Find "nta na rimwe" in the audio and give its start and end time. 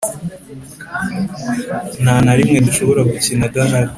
2.03-2.57